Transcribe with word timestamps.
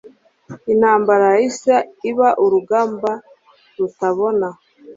Intambara 0.73 1.25
yahise 1.35 1.73
iba 2.09 2.27
urugamba 2.43 3.11
rutabona. 3.77 4.47